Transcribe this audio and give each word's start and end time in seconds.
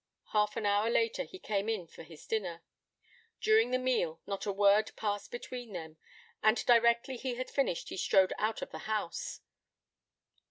Half 0.31 0.57
an 0.57 0.65
hour 0.65 0.89
later 0.89 1.21
he 1.21 1.37
came 1.37 1.69
in 1.69 1.85
for 1.85 2.01
his 2.01 2.25
dinner. 2.25 2.63
During 3.39 3.69
the 3.69 3.77
meal 3.77 4.19
not 4.25 4.47
a 4.47 4.51
word 4.51 4.91
passed 4.95 5.29
between 5.29 5.73
them, 5.73 5.97
and 6.41 6.57
directly 6.65 7.17
he 7.17 7.35
had 7.35 7.51
finished 7.51 7.89
he 7.89 7.97
strode 7.97 8.33
out 8.39 8.63
of 8.63 8.71
the 8.71 8.79
house. 8.89 9.41